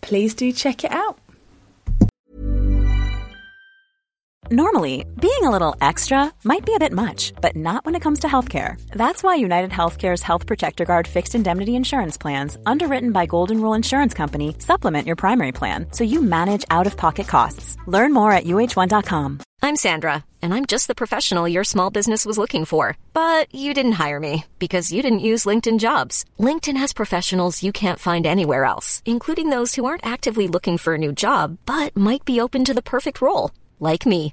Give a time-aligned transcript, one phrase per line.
[0.00, 1.18] please do check it out.
[4.50, 8.20] Normally, being a little extra might be a bit much, but not when it comes
[8.20, 8.80] to healthcare.
[8.92, 13.74] That's why United Healthcare's Health Protector Guard fixed indemnity insurance plans, underwritten by Golden Rule
[13.74, 17.76] Insurance Company, supplement your primary plan so you manage out of pocket costs.
[17.86, 19.40] Learn more at uhone.com.
[19.60, 22.96] I'm Sandra, and I'm just the professional your small business was looking for.
[23.12, 26.24] But you didn't hire me because you didn't use LinkedIn jobs.
[26.40, 30.94] LinkedIn has professionals you can't find anywhere else, including those who aren't actively looking for
[30.94, 34.32] a new job but might be open to the perfect role, like me.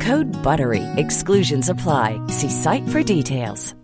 [0.00, 0.82] Code BUTTERY.
[0.96, 2.20] Exclusions apply.
[2.28, 3.74] See site for details.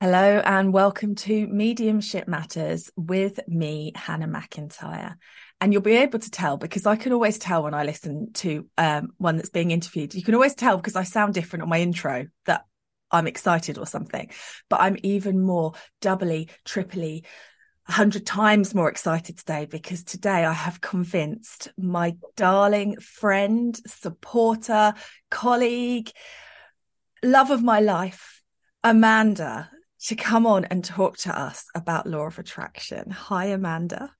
[0.00, 5.14] Hello and welcome to Mediumship Matters with me, Hannah McIntyre.
[5.60, 8.68] And you'll be able to tell because I can always tell when I listen to
[8.76, 10.14] um, one that's being interviewed.
[10.14, 12.66] You can always tell because I sound different on my intro that
[13.10, 14.30] I'm excited or something.
[14.68, 17.24] But I'm even more doubly, triply,
[17.88, 24.94] a hundred times more excited today because today I have convinced my darling friend, supporter,
[25.30, 26.10] colleague,
[27.22, 28.42] love of my life,
[28.82, 29.70] Amanda,
[30.06, 33.10] to come on and talk to us about law of attraction.
[33.10, 34.10] Hi, Amanda.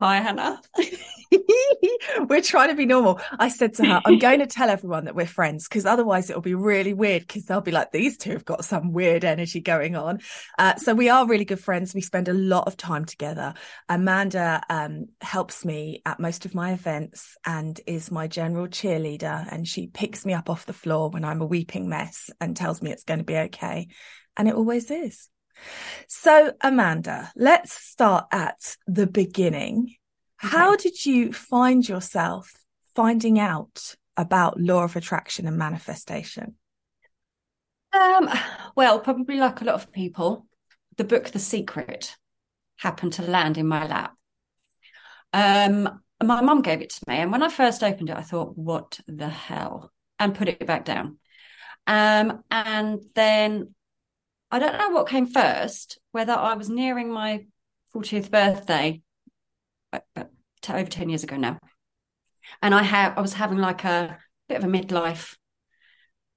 [0.00, 0.62] Hi, Hannah.
[2.28, 3.20] we're trying to be normal.
[3.38, 6.40] I said to her, I'm going to tell everyone that we're friends because otherwise it'll
[6.40, 9.96] be really weird because they'll be like, these two have got some weird energy going
[9.96, 10.20] on.
[10.58, 11.94] Uh, so we are really good friends.
[11.94, 13.52] We spend a lot of time together.
[13.90, 19.46] Amanda um, helps me at most of my events and is my general cheerleader.
[19.52, 22.80] And she picks me up off the floor when I'm a weeping mess and tells
[22.80, 23.88] me it's going to be okay.
[24.36, 25.28] And it always is.
[26.08, 29.94] So, Amanda, let's start at the beginning.
[30.42, 30.56] Okay.
[30.56, 32.52] How did you find yourself
[32.94, 36.56] finding out about law of attraction and manifestation?
[37.92, 38.30] Um,
[38.76, 40.46] well, probably like a lot of people,
[40.96, 42.16] the book The Secret
[42.76, 44.14] happened to land in my lap.
[45.32, 48.56] Um, my mum gave it to me, and when I first opened it, I thought,
[48.56, 51.18] "What the hell?" and put it back down.
[51.86, 53.74] Um, and then
[54.50, 57.46] I don't know what came first, whether I was nearing my
[57.94, 59.02] 40th birthday
[60.68, 61.58] over 10 years ago now.
[62.62, 64.18] And I have I was having like a
[64.48, 65.36] bit of a midlife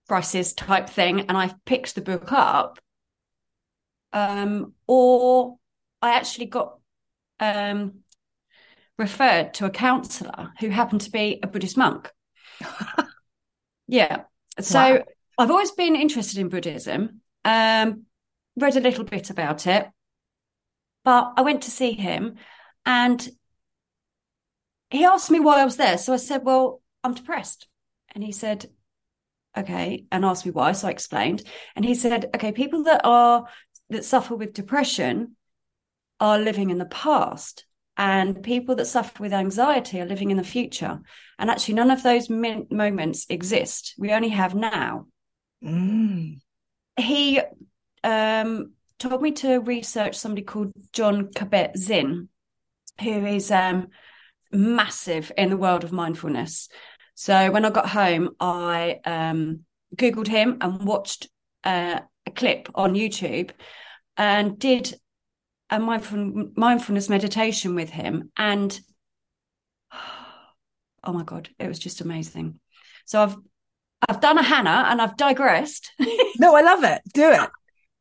[0.08, 1.22] crisis type thing.
[1.22, 2.80] And I picked the book up.
[4.12, 5.58] Um, or
[6.02, 6.78] I actually got
[7.40, 8.04] um,
[9.00, 12.12] referred to a counselor who happened to be a Buddhist monk.
[13.88, 14.24] yeah.
[14.60, 15.04] So wow.
[15.40, 17.22] I've always been interested in Buddhism.
[17.46, 18.04] Um,
[18.56, 19.88] read a little bit about it,
[21.04, 22.36] but I went to see him
[22.86, 23.28] and
[24.90, 25.98] he asked me why I was there.
[25.98, 27.68] So I said, Well, I'm depressed.
[28.14, 28.68] And he said,
[29.58, 30.72] Okay, and asked me why.
[30.74, 31.44] So I explained.
[31.76, 33.48] And he said, Okay, people that are
[33.90, 35.36] that suffer with depression
[36.20, 37.66] are living in the past
[37.98, 41.02] and people that suffer with anxiety are living in the future
[41.38, 45.06] and actually none of those min- moments exist we only have now
[45.64, 46.40] mm.
[46.98, 47.42] He
[48.04, 52.30] um, told me to research somebody called John Kabat-Zinn,
[53.02, 53.88] who is um,
[54.52, 56.70] massive in the world of mindfulness.
[57.16, 59.62] So when I got home, I um,
[59.96, 61.28] Googled him and watched
[61.64, 63.52] uh, a clip on YouTube
[64.18, 64.96] and did
[65.70, 68.32] a mindful, mindfulness meditation with him.
[68.38, 68.80] And
[71.04, 72.60] oh my God, it was just amazing.
[73.06, 73.36] So I've
[74.08, 75.92] I've done a Hannah and I've digressed.
[76.40, 77.02] no, I love it.
[77.14, 77.50] Do it.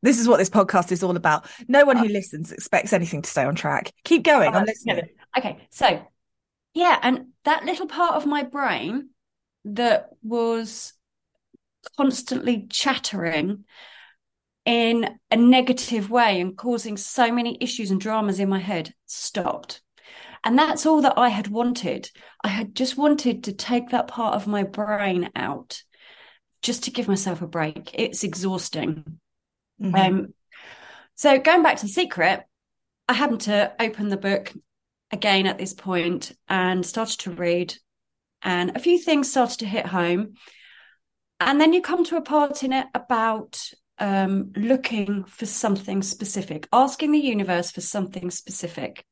[0.01, 1.47] This is what this podcast is all about.
[1.67, 3.93] No one who uh, listens expects anything to stay on track.
[4.03, 4.53] Keep going.
[4.53, 5.01] I'm listening.
[5.37, 5.65] Okay.
[5.69, 6.05] So,
[6.73, 6.99] yeah.
[7.01, 9.09] And that little part of my brain
[9.65, 10.93] that was
[11.97, 13.63] constantly chattering
[14.65, 19.81] in a negative way and causing so many issues and dramas in my head stopped.
[20.43, 22.09] And that's all that I had wanted.
[22.43, 25.81] I had just wanted to take that part of my brain out
[26.63, 27.91] just to give myself a break.
[27.93, 29.19] It's exhausting.
[29.79, 29.95] Mm-hmm.
[29.95, 30.33] Um,
[31.15, 32.43] so going back to the secret,
[33.07, 34.51] I happened to open the book
[35.11, 37.75] again at this point and started to read,
[38.41, 40.33] and a few things started to hit home.
[41.39, 43.61] And then you come to a part in it about
[43.99, 49.05] um, looking for something specific, asking the universe for something specific.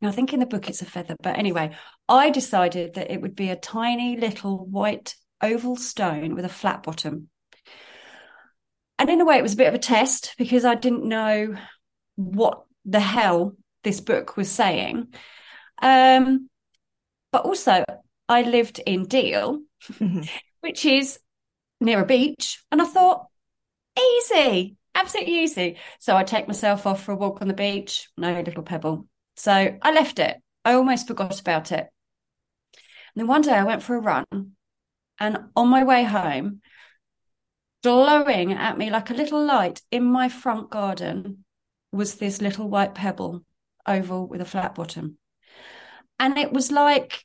[0.00, 1.74] Now, I think in the book it's a feather, but anyway,
[2.08, 6.82] I decided that it would be a tiny little white oval stone with a flat
[6.82, 7.28] bottom.
[8.98, 11.56] And in a way, it was a bit of a test because I didn't know
[12.16, 15.08] what the hell this book was saying.
[15.82, 16.48] Um,
[17.32, 17.84] but also,
[18.28, 19.60] I lived in Deal,
[19.92, 20.22] mm-hmm.
[20.60, 21.18] which is
[21.80, 22.62] near a beach.
[22.70, 23.26] And I thought,
[23.98, 25.76] easy, absolutely easy.
[25.98, 29.06] So I take myself off for a walk on the beach, no little pebble.
[29.36, 30.36] So I left it.
[30.64, 31.88] I almost forgot about it.
[33.14, 34.24] And then one day I went for a run
[35.18, 36.60] and on my way home,
[37.82, 41.44] glowing at me like a little light in my front garden
[41.92, 43.44] was this little white pebble
[43.86, 45.18] oval with a flat bottom.
[46.18, 47.24] And it was like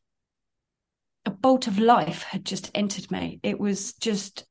[1.25, 3.39] a bolt of life had just entered me.
[3.43, 4.45] It was just,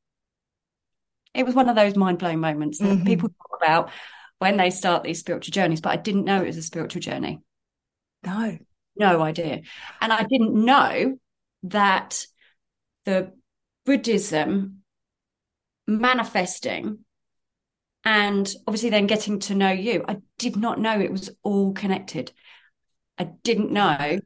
[1.34, 3.04] it was one of those mind blowing moments that mm-hmm.
[3.04, 3.90] people talk about
[4.38, 7.40] when they start these spiritual journeys, but I didn't know it was a spiritual journey.
[8.24, 8.58] No.
[8.96, 9.62] No idea.
[10.00, 11.18] And I didn't know
[11.64, 12.24] that
[13.08, 13.32] the
[13.86, 14.82] Buddhism
[15.86, 16.98] manifesting
[18.04, 20.04] and obviously then getting to know you.
[20.06, 22.32] I did not know it was all connected.
[23.16, 24.20] I didn't know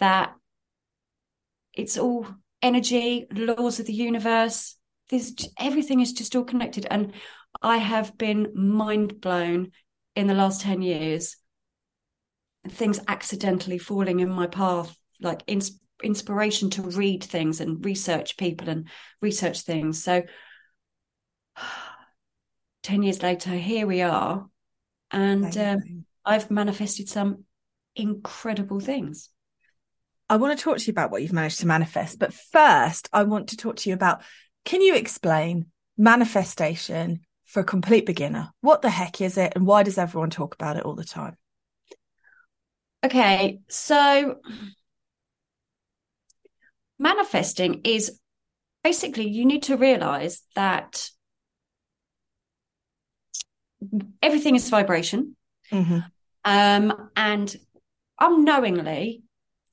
[0.00, 0.34] that
[1.74, 2.26] it's all
[2.60, 4.76] energy, laws of the universe.
[5.08, 6.88] There's everything is just all connected.
[6.90, 7.12] And
[7.62, 9.70] I have been mind blown
[10.16, 11.36] in the last 10 years.
[12.68, 18.68] Things accidentally falling in my path, like ins- inspiration to read things and research people
[18.68, 18.88] and
[19.20, 20.02] research things.
[20.02, 20.22] So
[22.82, 24.48] 10 years later, here we are.
[25.10, 27.44] And um, I've manifested some
[27.94, 29.28] incredible things.
[30.28, 32.18] I want to talk to you about what you've managed to manifest.
[32.18, 34.22] But first, I want to talk to you about
[34.64, 35.66] can you explain
[35.98, 38.50] manifestation for a complete beginner?
[38.60, 39.52] What the heck is it?
[39.54, 41.36] And why does everyone talk about it all the time?
[43.04, 43.60] Okay.
[43.68, 44.36] So,
[47.02, 48.18] manifesting is
[48.84, 51.10] basically you need to realize that
[54.22, 55.36] everything is vibration.
[55.70, 55.98] Mm-hmm.
[56.44, 57.54] Um, and
[58.20, 59.22] unknowingly,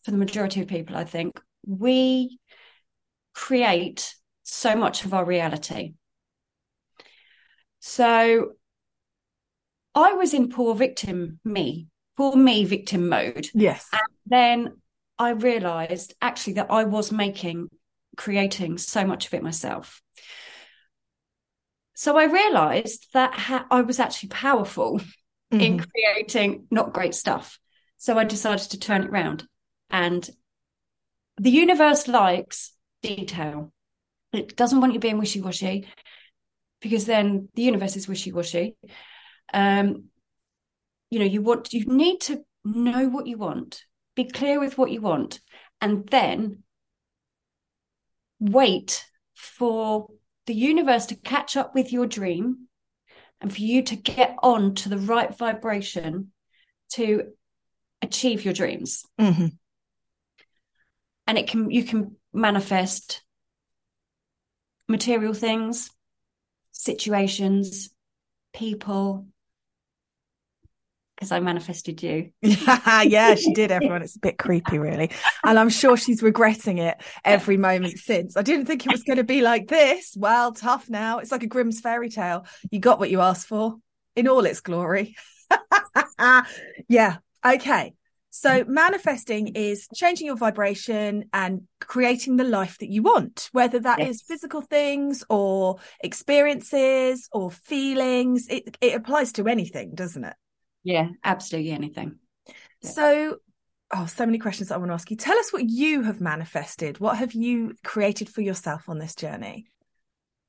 [0.01, 2.39] for the majority of people, I think, we
[3.33, 5.93] create so much of our reality.
[7.79, 8.53] So
[9.93, 13.47] I was in poor victim me, poor me victim mode.
[13.53, 13.87] Yes.
[13.93, 14.81] And then
[15.19, 17.69] I realized actually that I was making,
[18.15, 20.01] creating so much of it myself.
[21.93, 24.99] So I realized that ha- I was actually powerful
[25.53, 25.59] mm-hmm.
[25.59, 27.59] in creating not great stuff.
[27.97, 29.45] So I decided to turn it around.
[29.89, 30.27] And
[31.37, 32.73] the universe likes
[33.03, 33.73] detail.
[34.31, 35.87] It doesn't want you being wishy washy
[36.79, 38.77] because then the universe is wishy washy.
[39.53, 40.05] Um,
[41.09, 43.83] you know, you want, you need to know what you want
[44.23, 45.39] be clear with what you want,
[45.79, 46.63] and then
[48.39, 50.09] wait for
[50.45, 52.67] the universe to catch up with your dream
[53.39, 56.33] and for you to get on to the right vibration
[56.89, 57.31] to
[58.01, 59.05] achieve your dreams.
[59.17, 59.47] Mm-hmm.
[61.27, 63.21] And it can, you can manifest
[64.89, 65.91] material things,
[66.73, 67.89] situations,
[68.53, 69.27] people,
[71.19, 72.31] because I manifested you.
[72.41, 74.01] yeah, she did, everyone.
[74.01, 75.11] It's a bit creepy, really.
[75.43, 78.37] And I'm sure she's regretting it every moment since.
[78.37, 80.15] I didn't think it was going to be like this.
[80.17, 81.19] Well, tough now.
[81.19, 82.45] It's like a Grimm's fairy tale.
[82.71, 83.75] You got what you asked for.
[84.15, 85.17] in all its glory.
[86.87, 87.17] yeah.
[87.45, 87.93] Okay.
[88.29, 93.99] So manifesting is changing your vibration and creating the life that you want, whether that
[93.99, 94.09] yes.
[94.09, 98.47] is physical things or experiences or feelings.
[98.47, 100.35] It it applies to anything, doesn't it?
[100.83, 102.19] Yeah, absolutely anything.
[102.81, 102.89] Yeah.
[102.89, 103.37] So
[103.93, 105.17] oh, so many questions I want to ask you.
[105.17, 106.99] Tell us what you have manifested.
[106.99, 109.67] What have you created for yourself on this journey?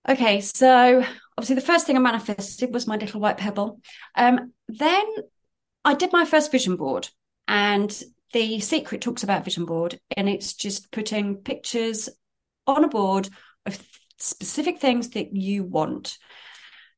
[0.09, 1.05] Okay, so
[1.37, 3.81] obviously the first thing I manifested was my little white pebble.
[4.17, 5.07] Um, then
[5.85, 7.09] I did my first vision board,
[7.47, 12.09] and the secret talks about vision board, and it's just putting pictures
[12.67, 13.29] on a board
[13.67, 13.83] of
[14.17, 16.17] specific things that you want.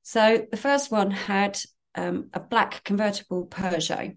[0.03, 1.59] So the first one had
[1.95, 4.17] um, a black convertible Peugeot.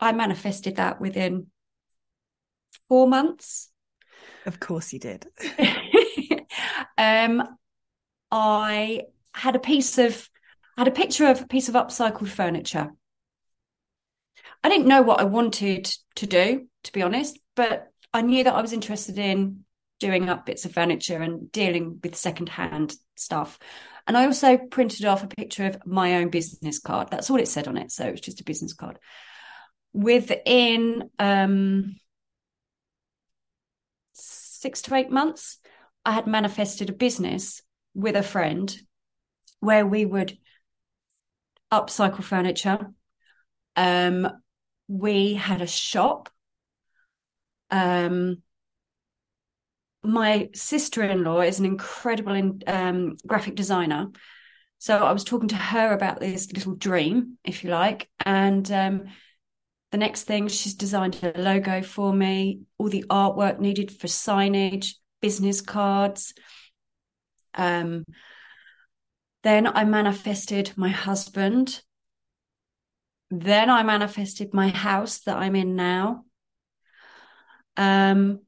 [0.00, 1.48] I manifested that within
[2.88, 3.70] four months.
[4.46, 5.26] Of course, you did.
[6.98, 7.56] um,
[8.30, 9.02] I
[9.32, 10.28] had a piece of,
[10.76, 12.90] I had a picture of a piece of upcycled furniture.
[14.62, 18.54] I didn't know what I wanted to do, to be honest, but I knew that
[18.54, 19.64] I was interested in
[20.00, 23.58] doing up bits of furniture and dealing with secondhand stuff.
[24.06, 27.08] And I also printed off a picture of my own business card.
[27.10, 27.90] That's all it said on it.
[27.90, 28.98] So it's just a business card.
[29.92, 31.96] Within um,
[34.12, 35.58] six to eight months,
[36.04, 37.62] I had manifested a business
[37.94, 38.76] with a friend
[39.60, 40.36] where we would
[41.72, 42.90] upcycle furniture.
[43.76, 44.28] Um,
[44.88, 46.28] we had a shop.
[47.70, 48.42] Um,
[50.04, 54.08] my sister-in-law is an incredible in, um, graphic designer.
[54.78, 59.04] So I was talking to her about this little dream, if you like, and um,
[59.92, 64.94] the next thing she's designed a logo for me, all the artwork needed for signage,
[65.22, 66.34] business cards.
[67.54, 68.04] Um,
[69.42, 71.80] then I manifested my husband.
[73.30, 76.24] Then I manifested my house that I'm in now.
[77.76, 78.40] Um,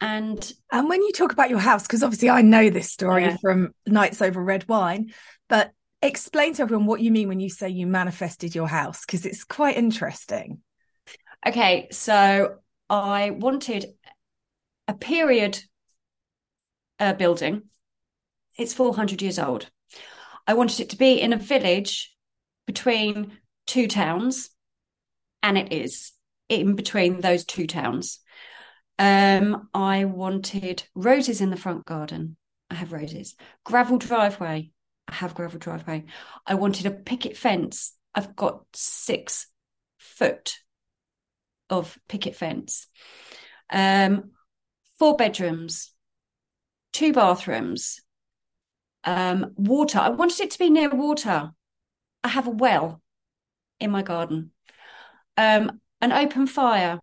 [0.00, 3.36] and and when you talk about your house, because obviously I know this story yeah.
[3.36, 5.12] from Nights Over Red Wine,
[5.48, 9.26] but explain to everyone what you mean when you say you manifested your house, because
[9.26, 10.60] it's quite interesting.
[11.46, 12.56] Okay, so
[12.88, 13.86] I wanted
[14.88, 15.58] a period
[16.98, 17.62] uh, building.
[18.58, 19.70] It's 400 years old.
[20.46, 22.14] I wanted it to be in a village
[22.66, 24.50] between two towns,
[25.42, 26.12] and it is
[26.48, 28.20] in between those two towns.
[29.00, 32.36] Um, I wanted roses in the front garden.
[32.68, 33.34] I have roses.
[33.64, 34.72] Gravel driveway.
[35.08, 36.04] I have gravel driveway.
[36.46, 37.96] I wanted a picket fence.
[38.14, 39.46] I've got six
[39.96, 40.58] foot
[41.70, 42.88] of picket fence.
[43.70, 44.32] Um,
[44.98, 45.92] four bedrooms,
[46.92, 48.02] two bathrooms,
[49.04, 49.98] um, water.
[49.98, 51.52] I wanted it to be near water.
[52.22, 53.00] I have a well
[53.80, 54.50] in my garden,
[55.38, 57.00] um, an open fire.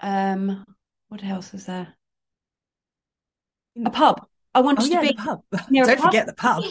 [0.00, 0.64] Um,
[1.08, 1.94] what else is there?
[3.84, 4.26] A pub.
[4.54, 5.42] I wanted oh, yeah, to be pub.
[5.72, 5.98] Don't pub.
[5.98, 6.64] forget the pub.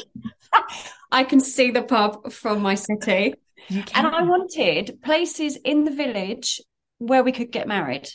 [1.12, 3.34] I can see the pub from my city.
[3.70, 6.62] And I wanted places in the village
[7.00, 8.10] where we could get married.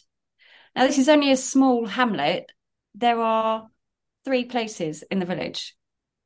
[0.75, 2.50] Now, this is only a small hamlet.
[2.95, 3.69] There are
[4.25, 5.76] three places in the village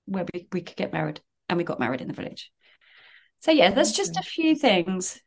[0.04, 2.52] where we, we could get married, and we got married in the village.
[3.40, 5.20] So, yeah, that's just a few things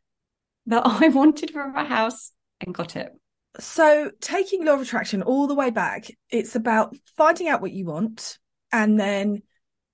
[0.67, 3.11] that I wanted from a house and got it.
[3.59, 7.85] So, taking law of attraction all the way back, it's about finding out what you
[7.85, 8.37] want
[8.71, 9.41] and then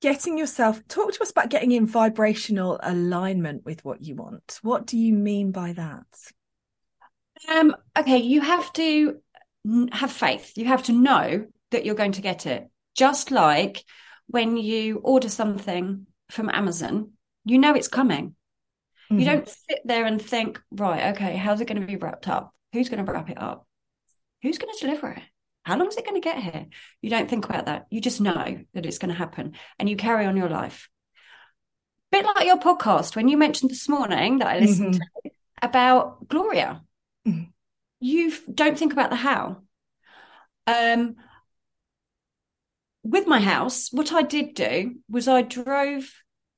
[0.02, 4.60] getting yourself talk to us about getting in vibrational alignment with what you want.
[4.62, 6.06] What do you mean by that?
[7.50, 9.20] Um okay you have to
[9.92, 10.58] have faith.
[10.58, 12.70] You have to know that you're going to get it.
[12.96, 13.84] Just like
[14.28, 17.12] when you order something from amazon
[17.46, 18.36] you know it's coming.
[19.12, 19.20] Mm-hmm.
[19.20, 22.55] you don't sit there and think right okay how's it going to be wrapped up
[22.76, 23.66] who's going to wrap it up
[24.42, 25.24] who's going to deliver it
[25.66, 26.68] how long is it going to get here?
[27.02, 27.88] You don't think about that.
[27.90, 30.90] You just know that it's going to happen and you carry on your life.
[32.14, 35.28] A bit like your podcast when you mentioned this morning that I listened mm-hmm.
[35.28, 36.84] to about Gloria.
[37.28, 37.46] Mm-hmm.
[38.00, 39.64] You don't think about the how.
[40.68, 41.16] Um,
[43.04, 46.12] with my house, what I did do was I drove,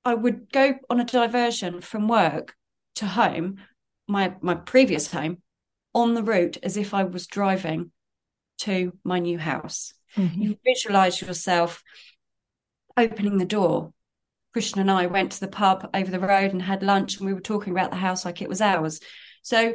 [0.04, 2.56] I would go on a diversion from work
[2.96, 3.60] to home,
[4.06, 5.42] my my previous home,
[5.98, 7.90] on the route as if I was driving
[8.60, 9.96] to my new house.
[10.16, 10.42] Mm-hmm.
[10.42, 11.84] You visualize yourself
[12.96, 13.92] opening the door.
[14.54, 17.34] Christian and I went to the pub over the road and had lunch, and we
[17.34, 19.00] were talking about the house like it was ours.
[19.42, 19.74] So,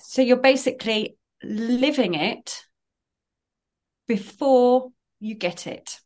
[0.00, 2.64] so you're basically living it
[4.08, 6.00] before you get it.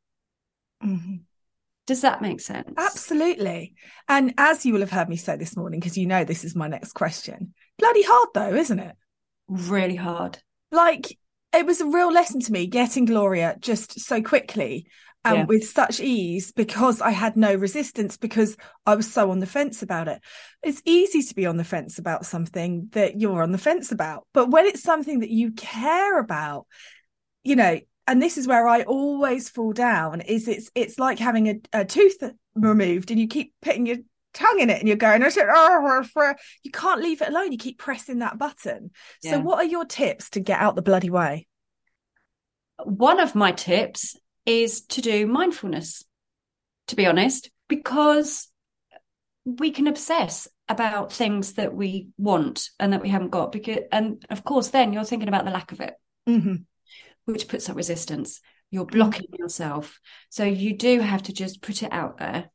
[0.85, 1.17] Mm-hmm.
[1.87, 2.73] Does that make sense?
[2.77, 3.75] Absolutely.
[4.09, 6.57] And as you will have heard me say this morning, because you know this is
[6.57, 8.97] my next question, bloody hard though, isn't it?
[9.49, 10.39] Really hard.
[10.73, 11.19] Like
[11.55, 14.87] it was a real lesson to me getting Gloria just so quickly
[15.25, 15.45] and yeah.
[15.45, 19.83] with such ease because I had no resistance because I was so on the fence
[19.83, 20.21] about it.
[20.63, 24.27] It's easy to be on the fence about something that you're on the fence about.
[24.35, 26.67] But when it's something that you care about,
[27.43, 31.49] you know, and this is where I always fall down is it's it's like having
[31.49, 32.23] a, a tooth
[32.55, 33.99] removed and you keep putting your
[34.33, 36.35] tongue in it and you're going oh,
[36.65, 38.91] you can't leave it alone you keep pressing that button
[39.23, 39.33] yeah.
[39.33, 41.47] so what are your tips to get out the bloody way
[42.83, 46.05] one of my tips is to do mindfulness,
[46.89, 48.49] to be honest, because
[49.45, 53.53] we can obsess about things that we want and that we haven't got.
[53.53, 55.95] Because, and of course, then you're thinking about the lack of it,
[56.29, 56.57] mm-hmm.
[57.25, 58.41] Which puts up resistance.
[58.71, 59.43] You're blocking mm-hmm.
[59.43, 60.01] yourself.
[60.31, 62.51] So you do have to just put it out there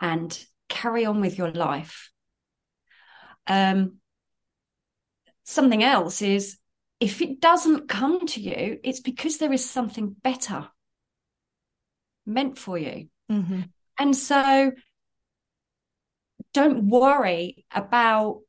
[0.00, 0.38] and
[0.68, 2.10] carry on with your life.
[3.46, 3.98] Um,
[5.44, 6.58] something else is
[6.98, 10.68] if it doesn't come to you, it's because there is something better
[12.24, 13.08] meant for you.
[13.30, 13.62] Mm-hmm.
[13.98, 14.72] And so
[16.52, 18.40] don't worry about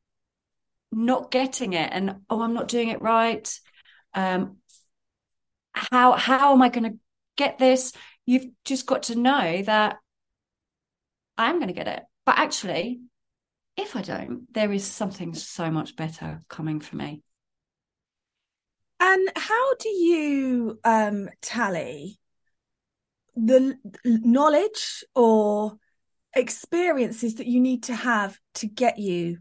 [0.94, 3.60] not getting it and oh i'm not doing it right
[4.13, 4.56] um
[5.91, 7.00] how how am i going to
[7.36, 7.93] get this?
[8.25, 9.98] You've just got to know that
[11.38, 12.03] i am going to get it.
[12.25, 13.00] But actually
[13.77, 17.22] if i don't there is something so much better coming for me.
[19.00, 22.19] And how do you um tally
[23.36, 25.77] the knowledge or
[26.36, 29.38] experiences that you need to have to get you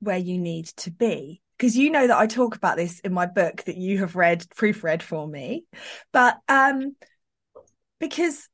[0.00, 3.26] where you need to be because you know that I talk about this in my
[3.26, 5.64] book that you have read proofread for me.
[6.12, 6.96] But um
[8.00, 8.48] because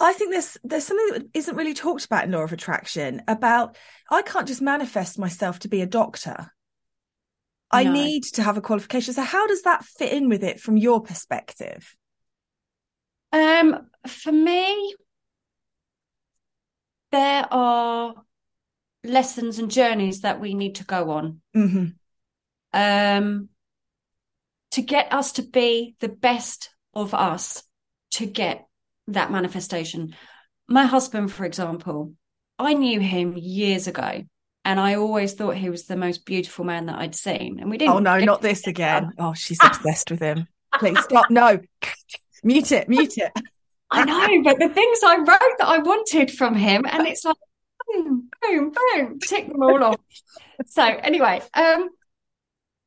[0.00, 3.76] I think there's there's something that isn't really talked about in law of attraction about
[4.10, 6.36] I can't just manifest myself to be a doctor.
[7.72, 7.78] No.
[7.78, 9.14] I need to have a qualification.
[9.14, 11.96] So how does that fit in with it from your perspective?
[13.32, 14.94] Um, for me,
[17.10, 18.14] there are
[19.02, 21.40] lessons and journeys that we need to go on.
[21.56, 21.86] Mm-hmm.
[22.74, 23.48] Um,
[24.72, 27.62] to get us to be the best of us
[28.12, 28.66] to get
[29.08, 30.14] that manifestation.
[30.68, 32.12] My husband, for example,
[32.58, 34.24] I knew him years ago.
[34.66, 37.60] And I always thought he was the most beautiful man that I'd seen.
[37.60, 37.94] And we didn't.
[37.94, 39.12] Oh, no, not this again.
[39.18, 40.48] Oh, she's obsessed with him.
[40.78, 41.30] Please stop.
[41.30, 41.60] No.
[42.42, 43.32] Mute it, mute it.
[43.90, 47.36] I know, but the things I wrote that I wanted from him, and it's like
[47.88, 50.00] boom, boom, boom, tick them all off.
[50.66, 51.88] So anyway, um,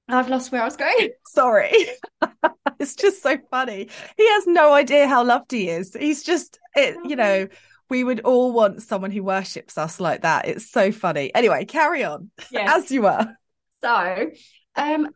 [0.08, 1.10] I've lost where I was going.
[1.28, 1.74] Sorry.
[2.80, 3.90] it's just so funny.
[4.18, 5.96] He has no idea how loved he is.
[5.98, 7.48] He's just it, you know,
[7.90, 10.48] we would all want someone who worships us like that.
[10.48, 11.34] It's so funny.
[11.36, 12.32] Anyway, carry on.
[12.52, 12.70] Yes.
[12.86, 13.36] As you were.
[13.82, 14.32] So,
[14.76, 15.10] um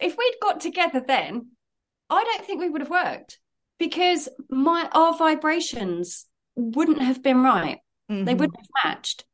[0.00, 1.50] if we'd got together then,
[2.10, 3.38] I don't think we would have worked
[3.78, 7.78] because my our vibrations wouldn't have been right.
[8.10, 8.24] Mm-hmm.
[8.24, 9.24] They wouldn't have matched.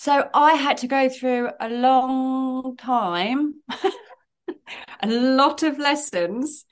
[0.00, 3.56] So I had to go through a long time,
[5.02, 6.64] a lot of lessons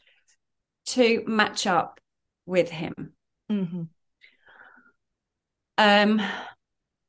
[0.87, 2.01] to match up
[2.47, 3.13] with him.
[3.53, 3.83] Mm-hmm.
[5.77, 6.23] Um,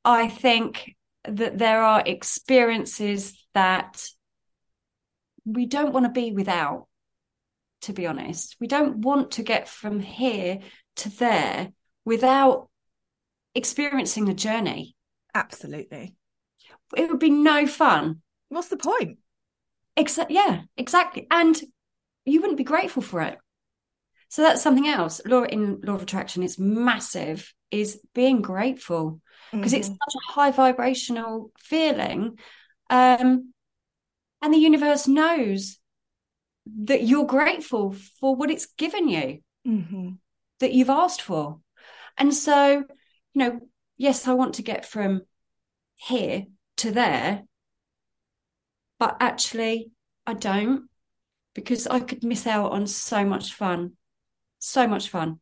[0.03, 4.05] I think that there are experiences that
[5.45, 6.87] we don't want to be without
[7.83, 8.57] to be honest.
[8.59, 10.59] We don't want to get from here
[10.97, 11.71] to there
[12.03, 12.67] without
[13.55, 14.97] experiencing the journey.
[15.33, 16.15] Absolutely.
[16.95, 18.21] It would be no fun.
[18.49, 19.19] What's the point?
[19.95, 21.27] Except, Yeah, exactly.
[21.29, 21.59] And
[22.25, 23.37] you wouldn't be grateful for it.
[24.29, 25.21] So that's something else.
[25.25, 29.79] Law in law of attraction is massive, is being grateful because mm-hmm.
[29.79, 32.37] it's such a high vibrational feeling.
[32.89, 33.53] Um,
[34.41, 35.79] and the universe knows
[36.83, 40.09] that you're grateful for what it's given you mm-hmm.
[40.59, 41.59] that you've asked for
[42.17, 42.83] and so
[43.33, 43.59] you know
[43.99, 45.21] yes i want to get from
[45.95, 46.45] here
[46.77, 47.43] to there
[48.97, 49.91] but actually
[50.25, 50.89] i don't
[51.53, 53.91] because i could miss out on so much fun
[54.61, 55.39] so much fun.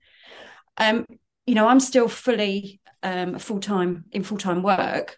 [0.77, 1.05] Um
[1.45, 5.17] you know i'm still fully um full-time in full-time work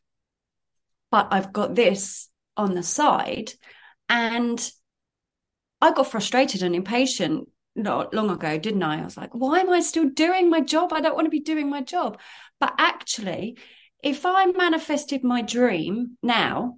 [1.09, 3.51] but i've got this on the side
[4.09, 4.71] and
[5.81, 7.47] I got frustrated and impatient
[7.79, 9.01] not long ago, didn't I?
[9.01, 10.93] I was like, why am I still doing my job?
[10.93, 12.19] I don't want to be doing my job.
[12.59, 13.57] But actually,
[14.03, 16.77] if I manifested my dream now,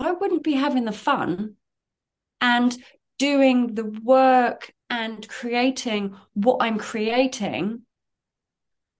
[0.00, 1.56] I wouldn't be having the fun
[2.40, 2.76] and
[3.18, 7.82] doing the work and creating what I'm creating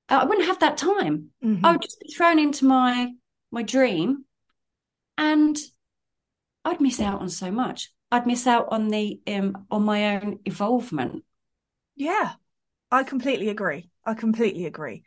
[0.09, 1.31] I wouldn't have that time.
[1.43, 1.61] Mhm.
[1.65, 3.15] I would just be thrown into my
[3.51, 4.25] my dream
[5.17, 5.57] and
[6.65, 7.91] I'd miss out on so much.
[8.13, 11.25] I'd miss out on the um on my own evolvement.
[11.97, 12.33] Yeah,
[12.91, 13.91] I completely agree.
[14.05, 15.03] I completely agree.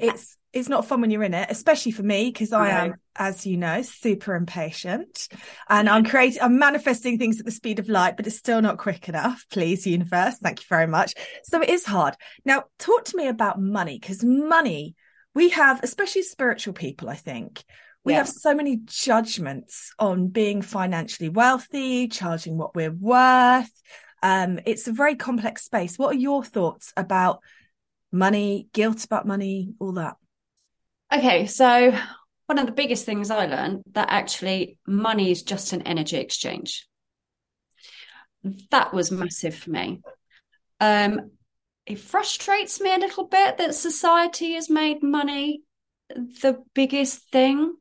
[0.00, 2.84] It's it's not fun when you're in it, especially for me because I No.
[2.86, 5.28] am, as you know, super impatient,
[5.68, 8.78] and I'm creating, I'm manifesting things at the speed of light, but it's still not
[8.78, 9.44] quick enough.
[9.50, 11.12] Please, universe, thank you very much.
[11.44, 12.14] So it is hard.
[12.46, 14.94] Now, talk to me about money because money
[15.34, 17.10] we have, especially spiritual people.
[17.10, 17.62] I think
[18.06, 18.18] we Yeah.
[18.18, 23.70] have so many judgments on being financially wealthy, charging what we're worth.
[24.22, 25.98] Um, it's a very complex space.
[25.98, 27.42] What are your thoughts about
[28.12, 30.16] money, guilt about money, all that?
[31.12, 31.98] Okay, so
[32.46, 36.86] one of the biggest things I learned that actually money is just an energy exchange.
[38.70, 40.00] That was massive for me.
[40.78, 41.32] Um,
[41.86, 45.62] it frustrates me a little bit that society has made money
[46.14, 47.74] the biggest thing.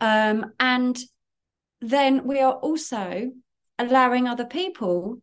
[0.00, 0.98] Um, and
[1.80, 3.32] then we are also
[3.78, 5.22] allowing other people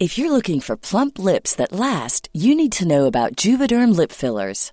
[0.00, 4.12] If you're looking for plump lips that last, you need to know about Juvederm lip
[4.12, 4.72] fillers.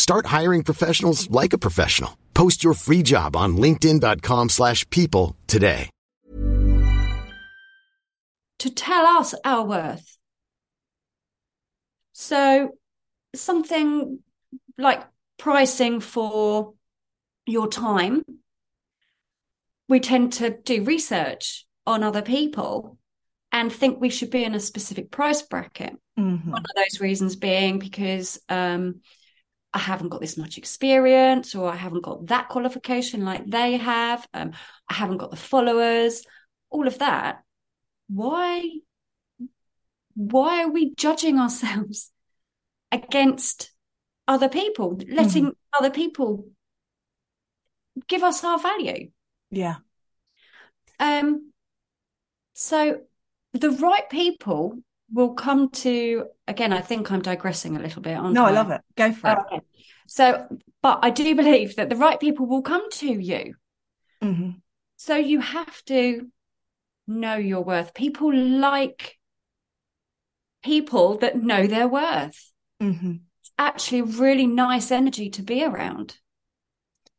[0.00, 2.16] Start hiring professionals like a professional.
[2.32, 5.90] Post your free job on linkedin.com/people slash people today.
[8.60, 10.18] to tell us our worth.
[12.12, 12.76] So,
[13.34, 14.18] something
[14.76, 15.02] like
[15.38, 16.74] pricing for
[17.46, 18.22] your time,
[19.88, 22.98] we tend to do research on other people
[23.50, 25.96] and think we should be in a specific price bracket.
[26.18, 26.46] Mhm.
[26.46, 29.00] One of those reasons being because um,
[29.72, 34.26] I haven't got this much experience or I haven't got that qualification like they have.
[34.34, 34.52] Um,
[34.88, 36.22] I haven't got the followers,
[36.70, 37.42] all of that.
[38.08, 38.68] Why,
[40.14, 42.10] why are we judging ourselves
[42.92, 43.70] against
[44.26, 46.46] other people, letting other people
[48.08, 49.10] give us our value?
[49.50, 49.76] Yeah.
[50.98, 51.52] Um,
[52.54, 53.00] so
[53.52, 54.78] the right people
[55.12, 58.52] will come to, again, I think I'm digressing a little bit, No, I I?
[58.52, 58.80] love it.
[58.96, 59.62] Go for it.
[60.06, 60.46] So,
[60.82, 63.54] but I do believe that the right people will come to you.
[64.22, 64.50] hmm
[64.96, 66.28] So you have to
[67.06, 67.94] know your worth.
[67.94, 69.18] People like
[70.62, 72.52] people that know their worth.
[72.80, 76.18] hmm It's actually really nice energy to be around.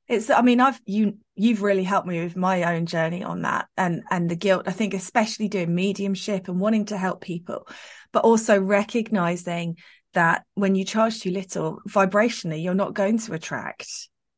[0.07, 3.67] It's, I mean, I've, you, you've really helped me with my own journey on that
[3.77, 4.63] and, and the guilt.
[4.67, 7.67] I think, especially doing mediumship and wanting to help people,
[8.11, 9.77] but also recognizing
[10.13, 13.87] that when you charge too little vibrationally, you're not going to attract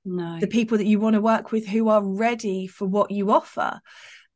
[0.06, 0.40] No.
[0.40, 3.80] the people that you want to work with who are ready for what you offer.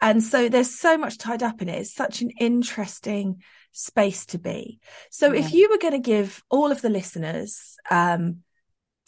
[0.01, 1.79] And so there's so much tied up in it.
[1.79, 3.41] It's such an interesting
[3.71, 4.79] space to be.
[5.11, 8.37] So if you were going to give all of the listeners um,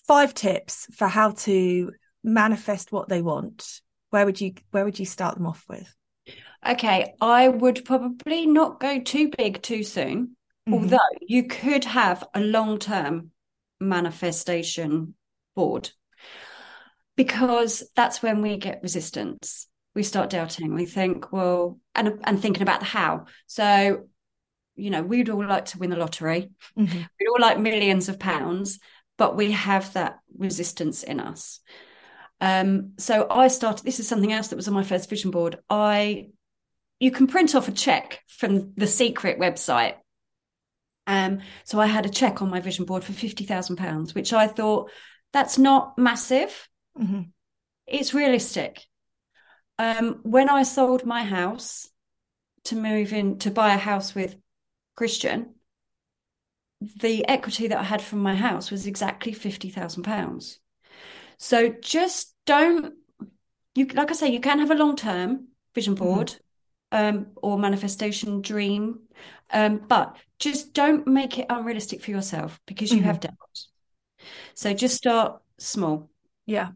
[0.07, 1.91] five tips for how to
[2.23, 5.93] manifest what they want, where would you where would you start them off with?
[6.67, 10.35] Okay, I would probably not go too big too soon,
[10.67, 10.73] Mhm.
[10.73, 13.31] although you could have a long-term
[13.79, 15.15] manifestation
[15.55, 15.91] board
[17.15, 19.67] because that's when we get resistance.
[19.95, 20.73] We start doubting.
[20.75, 23.25] We think, well, and and thinking about the how.
[23.47, 24.07] So,
[24.75, 26.51] you know, we'd all like to win the lottery.
[26.77, 27.07] Mhm.
[27.19, 28.79] We'd all like millions of pounds,
[29.17, 31.59] but we have that resistance in us.
[32.41, 35.59] Um, so I started, this is something else that was on my first vision board.
[35.69, 36.29] I,
[36.99, 39.95] you can print off a check from the secret website.
[41.07, 44.91] Um, so I had a check on my vision board for £50,000, which I thought
[45.33, 46.69] that's not massive.
[46.97, 47.21] Mm-hmm.
[47.87, 48.83] It's realistic.
[49.79, 51.89] Um, when I sold my house
[52.65, 54.35] to move in to buy a house with
[54.95, 55.55] Christian,
[56.81, 60.59] the equity that I had from my house was exactly fifty thousand pounds.
[61.39, 62.93] So just don't
[63.75, 66.03] you like I say, you can have a long term vision mm-hmm.
[66.03, 66.35] board
[66.91, 67.17] mm-hmm.
[67.17, 68.99] um, or manifestation dream,
[69.51, 73.07] um, but just don't make it unrealistic for yourself because you mm-hmm.
[73.07, 73.69] have doubts.
[74.53, 76.09] So just start small.
[76.45, 76.69] Yeah.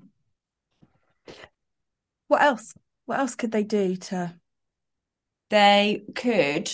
[2.27, 2.73] What else?
[3.05, 4.33] What else could they do to?
[5.49, 6.71] They could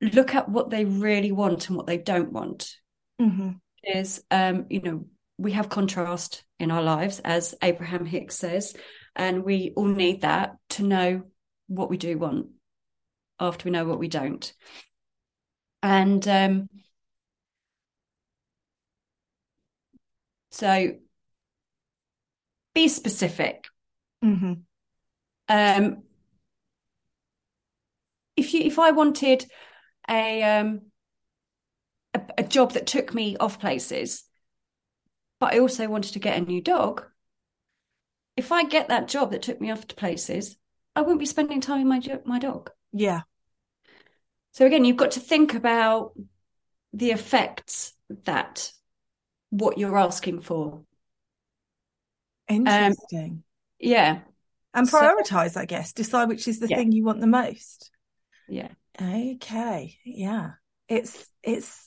[0.00, 2.76] look at what they really want and what they don't want.
[3.20, 3.50] Mm-hmm.
[3.82, 5.06] Is um, you know,
[5.38, 8.74] we have contrast in our lives, as Abraham Hicks says,
[9.14, 11.22] and we all need that to know
[11.68, 12.48] what we do want
[13.38, 14.52] after we know what we don't.
[15.82, 16.68] And um,
[20.50, 20.94] so
[22.74, 23.66] be specific.
[24.24, 24.52] Mm-hmm.
[25.48, 26.02] Um,
[28.36, 29.46] if you if I wanted
[30.08, 30.82] a um
[32.14, 34.24] a, a job that took me off places,
[35.46, 37.04] but I also wanted to get a new dog.
[38.36, 40.56] If I get that job that took me off to places,
[40.96, 42.72] I wouldn't be spending time with my my dog.
[42.92, 43.20] Yeah.
[44.50, 46.14] So again, you've got to think about
[46.92, 47.92] the effects
[48.24, 48.72] that
[49.50, 50.82] what you're asking for.
[52.48, 53.30] Interesting.
[53.30, 53.44] Um,
[53.78, 54.22] yeah.
[54.74, 55.92] And prioritize, so, I guess.
[55.92, 56.76] Decide which is the yeah.
[56.76, 57.92] thing you want the most.
[58.48, 58.70] Yeah.
[59.00, 59.96] Okay.
[60.04, 60.54] Yeah.
[60.88, 61.86] It's it's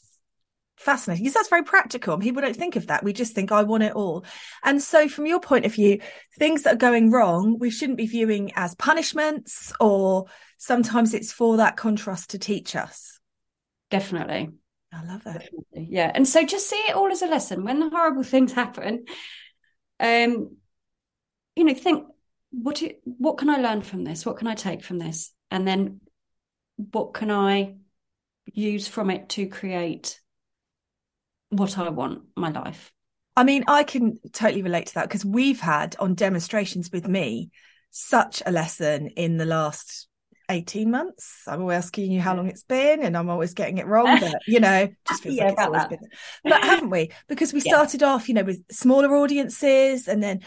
[0.80, 1.24] fascinating.
[1.24, 2.18] Because that's very practical.
[2.18, 3.04] People don't think of that.
[3.04, 4.26] We just think i want it all.
[4.64, 6.00] And so from your point of view
[6.38, 10.26] things that are going wrong we shouldn't be viewing as punishments or
[10.58, 13.20] sometimes it's for that contrast to teach us.
[13.90, 14.50] Definitely.
[14.94, 15.34] I love it.
[15.34, 15.88] Definitely.
[15.90, 16.12] yeah.
[16.14, 17.64] And so just see it all as a lesson.
[17.64, 19.06] When the horrible things happen
[20.02, 20.56] um
[21.58, 22.06] you know think
[22.52, 24.26] what it, what can i learn from this?
[24.26, 25.34] What can i take from this?
[25.52, 26.00] And then
[26.92, 27.76] what can I
[28.46, 30.20] use from it to create
[31.50, 32.92] what I want my life?
[33.36, 37.52] I mean, I can totally relate to that because we've had on demonstrations with me
[37.92, 40.08] such a lesson in the last
[40.50, 41.44] 18 months.
[41.48, 44.36] I'm always asking you how long it's been and I'm always getting it wrong, but
[44.48, 45.90] you know, just feels yeah, like it's always that.
[45.90, 46.10] been.
[46.44, 47.12] But haven't we?
[47.28, 50.42] Because we started off, you know, with smaller audiences and then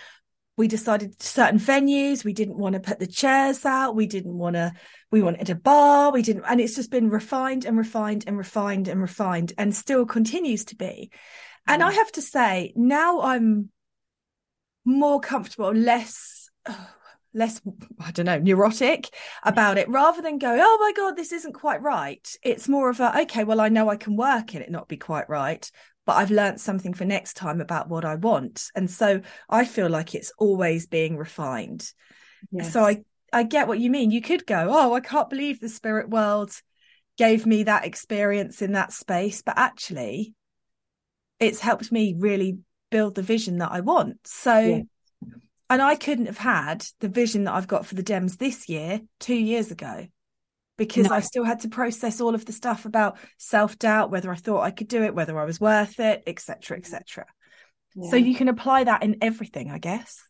[0.63, 4.55] we decided certain venues we didn't want to put the chairs out we didn't want
[4.55, 4.73] to
[5.11, 8.87] we wanted a bar we didn't and it's just been refined and refined and refined
[8.87, 11.11] and refined and still continues to be.
[11.67, 11.87] And mm.
[11.87, 13.71] i have to say now i'm
[14.85, 16.49] more comfortable less
[17.35, 17.61] less
[17.99, 19.09] i don't know neurotic
[19.43, 19.89] about it.
[19.89, 23.43] Rather than go oh my god this isn't quite right it's more of a okay
[23.43, 25.69] well i know i can work in it not be quite right
[26.05, 28.65] but I've learned something for next time about what I want.
[28.75, 31.89] And so I feel like it's always being refined.
[32.51, 32.73] Yes.
[32.73, 34.11] So I, I get what you mean.
[34.11, 36.53] You could go, oh, I can't believe the spirit world
[37.19, 39.43] gave me that experience in that space.
[39.43, 40.35] But actually,
[41.39, 42.59] it's helped me really
[42.91, 44.19] build the vision that I want.
[44.25, 44.85] So, yes.
[45.71, 49.01] and I couldn't have had the vision that I've got for the Dems this year
[49.21, 50.07] two years ago
[50.83, 51.15] because no.
[51.15, 54.63] I still had to process all of the stuff about self doubt, whether I thought
[54.63, 57.25] I could do it, whether I was worth it, etc., etc.
[57.95, 58.11] Yeah.
[58.11, 60.21] So you can apply that in everything, I guess.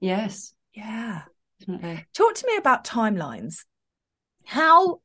[0.00, 0.52] Yes.
[0.74, 1.22] Yeah.
[1.60, 2.04] Definitely.
[2.12, 3.64] Talk to me about timelines.
[4.44, 5.00] How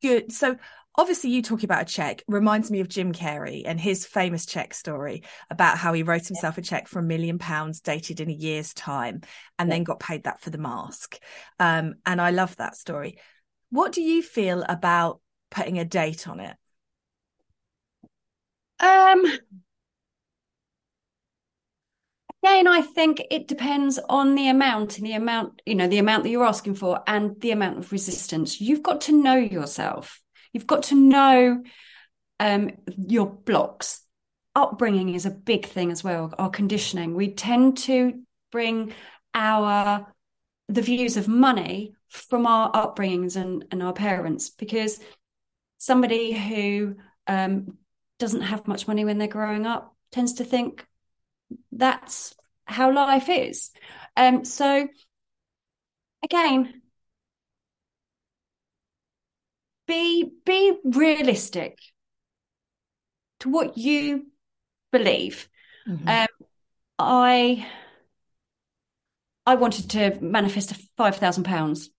[0.00, 0.30] good?
[0.30, 0.58] So
[0.94, 4.74] obviously you talking about a check reminds me of Jim Carrey and his famous check
[4.74, 8.32] story about how he wrote himself a check for a million pounds dated in a
[8.32, 9.22] year's time
[9.58, 9.74] and yeah.
[9.74, 11.18] then got paid that for the mask.
[11.58, 13.18] Um, and I love that story.
[13.70, 16.56] What do you feel about putting a date on it?
[18.78, 19.24] Um,
[22.42, 26.22] again, I think it depends on the amount and the amount, you know, the amount
[26.24, 28.60] that you're asking for and the amount of resistance.
[28.60, 30.20] You've got to know yourself.
[30.52, 31.62] You've got to know
[32.38, 34.02] um, your blocks.
[34.54, 36.32] Upbringing is a big thing as well.
[36.38, 37.14] Our conditioning.
[37.14, 38.20] We tend to
[38.52, 38.94] bring
[39.34, 40.06] our
[40.68, 45.00] the views of money from our upbringings and, and our parents because
[45.78, 47.78] somebody who um,
[48.18, 50.86] doesn't have much money when they're growing up tends to think
[51.72, 53.70] that's how life is.
[54.16, 54.88] Um, so
[56.22, 56.82] again,
[59.86, 61.78] be be realistic
[63.40, 64.26] to what you
[64.90, 65.48] believe.
[65.88, 66.08] Mm-hmm.
[66.08, 66.26] Um,
[66.98, 67.66] I
[69.44, 71.90] I wanted to manifest five thousand pounds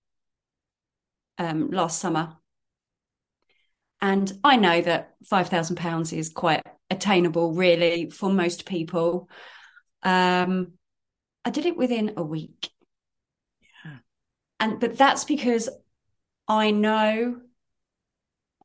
[1.38, 2.36] um, last summer,
[4.02, 9.30] and I know that five thousand pounds is quite attainable, really, for most people.
[10.04, 10.73] Um,
[11.43, 12.69] I did it within a week,
[13.62, 13.97] yeah,
[14.60, 15.69] and but that's because
[16.47, 17.41] I know,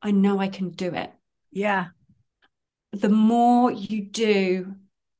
[0.01, 1.11] I know I can do it.
[1.51, 1.87] Yeah.
[2.91, 4.75] The more you do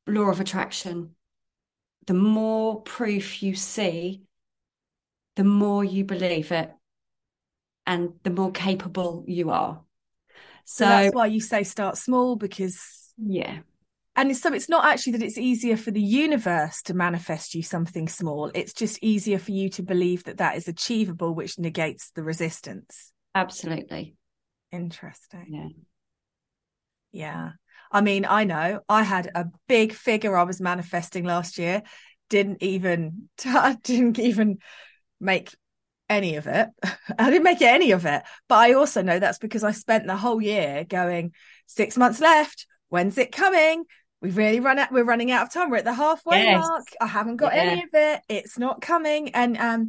[0.06, 1.16] law of attraction,
[2.06, 4.22] the more proof you see,
[5.34, 6.72] the more you believe it,
[7.86, 9.82] and the more capable you are.
[10.64, 13.60] So, so that's why you say start small because yeah.
[14.16, 18.06] And so it's not actually that it's easier for the universe to manifest you something
[18.06, 18.50] small.
[18.54, 23.12] It's just easier for you to believe that that is achievable, which negates the resistance.
[23.34, 24.14] Absolutely.
[24.70, 25.46] Interesting.
[25.48, 25.68] Yeah.
[27.10, 27.50] Yeah.
[27.90, 31.82] I mean, I know I had a big figure I was manifesting last year.
[32.30, 33.28] Didn't even
[33.82, 34.58] didn't even
[35.20, 35.54] make
[36.14, 36.68] any of it.
[37.18, 38.22] I didn't make it any of it.
[38.48, 41.32] But I also know that's because I spent the whole year going
[41.66, 42.66] six months left.
[42.88, 43.84] When's it coming?
[44.20, 44.92] We've really run out.
[44.92, 45.70] We're running out of time.
[45.70, 46.66] We're at the halfway yes.
[46.66, 46.86] mark.
[47.00, 47.62] I haven't got yeah.
[47.62, 48.20] any of it.
[48.28, 49.34] It's not coming.
[49.34, 49.88] And um,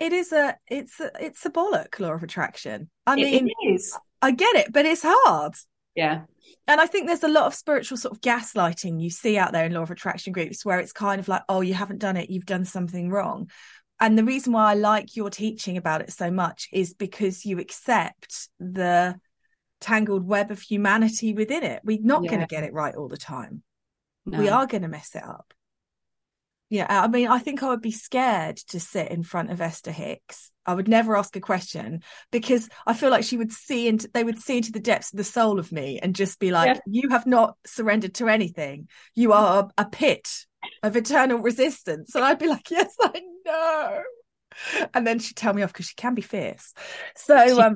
[0.00, 2.90] it is a it's a it's a bollock law of attraction.
[3.06, 3.96] I it mean, is.
[4.20, 5.54] I get it, but it's hard.
[5.94, 6.22] Yeah
[6.68, 9.66] and I think there's a lot of spiritual sort of gaslighting you see out there
[9.66, 12.30] in law of attraction groups where it's kind of like, oh, you haven't done it,
[12.30, 13.50] you've done something wrong.
[13.98, 17.58] And the reason why I like your teaching about it so much is because you
[17.58, 19.18] accept the
[19.80, 21.80] tangled web of humanity within it.
[21.84, 22.30] We're not yeah.
[22.30, 23.62] going to get it right all the time.
[24.26, 24.38] No.
[24.38, 25.52] We are going to mess it up.
[26.68, 29.92] Yeah, I mean, I think I would be scared to sit in front of Esther
[29.92, 30.50] Hicks.
[30.66, 34.24] I would never ask a question because I feel like she would see into they
[34.24, 36.80] would see into the depths of the soul of me and just be like, yeah.
[36.86, 38.88] "You have not surrendered to anything.
[39.14, 40.28] You are a pit
[40.82, 44.02] of eternal resistance." And I'd be like, "Yes, I know."
[44.94, 46.72] And then she'd tell me off because she can be fierce.
[47.14, 47.74] So, um,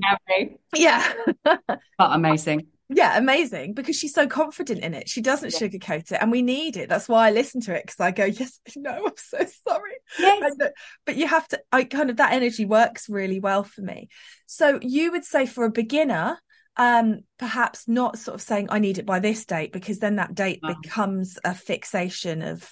[0.74, 1.12] yeah,
[1.44, 1.60] but
[1.98, 5.08] amazing yeah, amazing because she's so confident in it.
[5.08, 5.68] She doesn't yeah.
[5.68, 6.88] sugarcoat it, and we need it.
[6.88, 10.54] That's why I listen to it because I go, "Yes, no, I'm so sorry." Yes.
[10.58, 10.70] And,
[11.06, 11.60] but you have to.
[11.70, 14.08] I kind of that energy works really well for me.
[14.46, 16.40] So you would say for a beginner,
[16.76, 20.34] um, perhaps not sort of saying I need it by this date because then that
[20.34, 20.74] date oh.
[20.82, 22.68] becomes a fixation of.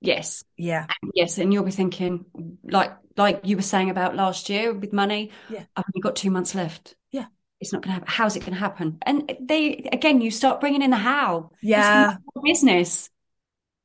[0.00, 0.44] Yes.
[0.56, 0.86] Yeah.
[1.14, 2.24] Yes, and you'll be thinking
[2.64, 5.30] like like you were saying about last year with money.
[5.48, 5.64] Yeah.
[5.76, 6.94] I've only got two months left.
[7.10, 7.26] Yeah
[7.60, 8.08] it's not going to happen.
[8.08, 8.98] How's it going to happen?
[9.02, 11.50] And they, again, you start bringing in the how.
[11.60, 12.16] Yeah.
[12.42, 13.10] Business.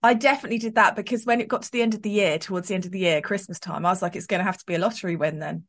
[0.02, 2.70] I definitely did that because when it got to the end of the year, towards
[2.70, 4.66] the end of the year, Christmas time, I was like, it's going to have to
[4.66, 5.64] be a lottery win then.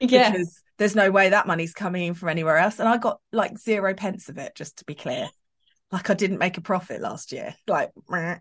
[0.00, 0.32] Yeah.
[0.32, 2.80] Because there's no way that money's coming in from anywhere else.
[2.80, 5.28] And I got like zero pence of it, just to be clear.
[5.92, 7.54] Like I didn't make a profit last year.
[7.68, 8.36] Like, uh,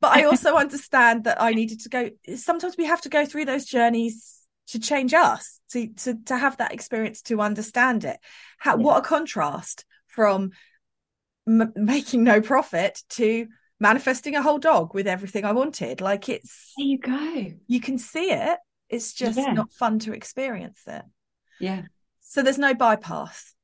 [0.00, 2.10] but I also understand that I needed to go.
[2.36, 6.56] Sometimes we have to go through those journeys to change us to to to have
[6.58, 8.18] that experience to understand it
[8.58, 8.82] how yeah.
[8.82, 10.50] what a contrast from
[11.46, 13.46] m- making no profit to
[13.80, 17.98] manifesting a whole dog with everything i wanted like it's there you go you can
[17.98, 19.52] see it it's just yeah.
[19.52, 21.02] not fun to experience it
[21.60, 21.82] yeah
[22.20, 23.54] so there's no bypass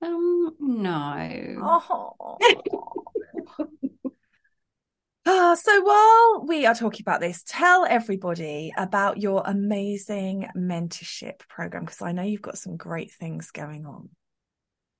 [0.00, 1.56] um no
[1.90, 2.38] oh.
[5.24, 11.84] Ah, so while we are talking about this, tell everybody about your amazing mentorship program
[11.84, 14.08] because I know you've got some great things going on.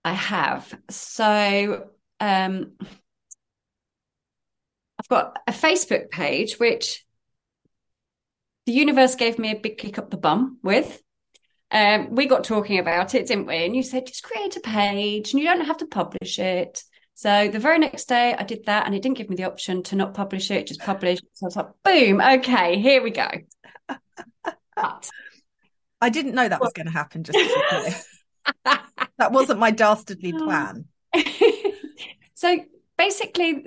[0.05, 0.73] I have.
[0.91, 1.89] So
[2.21, 2.73] um,
[4.99, 7.05] I've got a Facebook page which
[8.67, 11.03] the universe gave me a big kick up the bum with.
[11.73, 13.65] Um, we got talking about it, didn't we?
[13.65, 16.85] And you said just create a page and you don't have to publish it.
[17.15, 19.83] So the very next day I did that and it didn't give me the option
[19.85, 21.21] to not publish it, just publish.
[21.35, 23.29] So I was like, boom, okay, here we go.
[24.75, 25.11] But,
[26.01, 27.39] I didn't know that was going to happen, just
[28.65, 30.87] that wasn't my dastardly plan.
[32.35, 32.59] so
[32.99, 33.67] basically,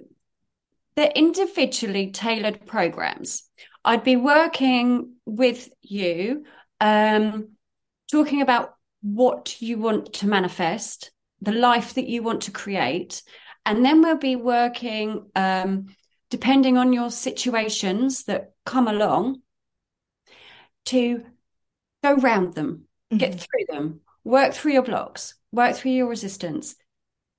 [0.96, 3.44] they're individually tailored programs.
[3.86, 6.44] I'd be working with you,
[6.82, 7.50] um,
[8.12, 11.12] talking about what you want to manifest,
[11.42, 13.22] the life that you want to create.
[13.66, 15.88] And then we'll be working, um,
[16.30, 19.42] depending on your situations that come along,
[20.86, 21.24] to
[22.04, 23.18] go round them, mm-hmm.
[23.18, 26.76] get through them, work through your blocks, work through your resistance,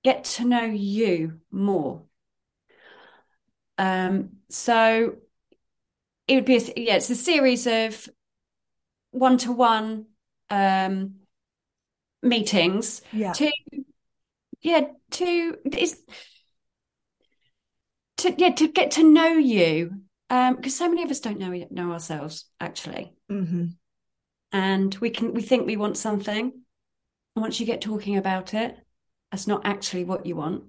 [0.03, 2.03] get to know you more.
[3.79, 5.16] Um, so
[6.27, 8.09] it would be, a, yeah, it's a series of
[9.12, 10.07] one to one
[12.22, 13.33] meetings yeah.
[13.33, 13.51] to
[14.62, 14.80] yeah
[15.12, 15.96] to it's
[18.18, 19.92] to yeah to get to know you
[20.30, 23.66] um because so many of us don't know know ourselves actually Mm-hmm.
[24.52, 26.44] and we can we think we want something
[27.34, 28.76] and once you get talking about it
[29.30, 30.64] that's not actually what you want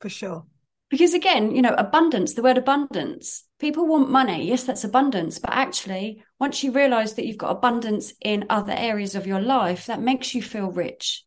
[0.00, 0.44] For sure.
[0.90, 5.50] because again you know abundance the word abundance people want money yes that's abundance but
[5.52, 10.00] actually once you realize that you've got abundance in other areas of your life that
[10.00, 11.24] makes you feel rich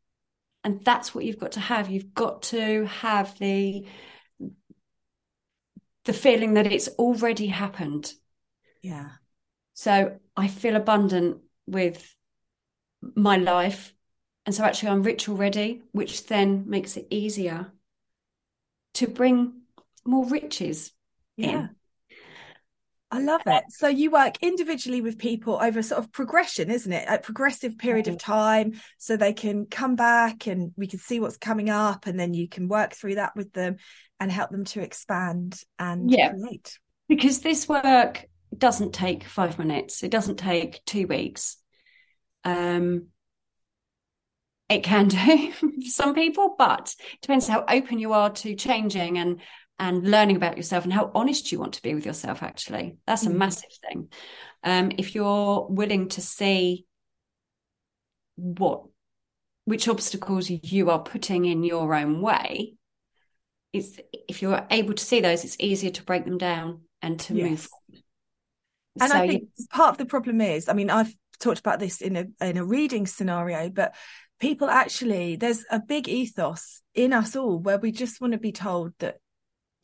[0.64, 3.86] and that's what you've got to have you've got to have the
[6.05, 8.14] the feeling that it's already happened
[8.82, 9.09] Yeah.
[9.74, 12.16] so I feel abundant with
[13.16, 13.93] my life.
[14.45, 17.72] And so actually I'm rich already, which then makes it easier
[18.95, 19.62] to bring
[20.05, 20.91] more riches
[21.38, 21.68] Yeah.
[21.68, 21.76] in.
[23.14, 23.66] I love it.
[23.70, 27.05] So you work individually with people over a sort of progression, isn't it?
[27.09, 31.38] A progressive period of time so they can come back and we can see what's
[31.38, 33.76] coming up and then you can work through that with them
[34.20, 36.32] and help them to expand and Yeah.
[36.32, 36.80] create.
[37.09, 38.26] Because this work
[38.57, 41.57] doesn't take five minutes, it doesn't take two weeks.
[42.45, 43.07] Um,
[44.70, 49.18] it can do for some people, but it depends how open you are to changing
[49.18, 49.41] and
[49.82, 52.43] and learning about yourself and how honest you want to be with yourself.
[52.43, 53.38] Actually, that's a Mm.
[53.38, 54.09] massive thing.
[54.63, 56.86] Um, if you're willing to see
[58.36, 58.84] what
[59.65, 62.75] which obstacles you are putting in your own way,
[63.73, 63.97] it's
[64.29, 67.49] if you're able to see those, it's easier to break them down and to move
[67.49, 67.67] Yes.
[67.67, 68.03] forward.
[68.99, 72.01] And So, I think part of the problem is, I mean, I've talked about this
[72.01, 73.95] in a in a reading scenario, but
[74.39, 78.51] people actually there's a big ethos in us all where we just want to be
[78.51, 79.20] told that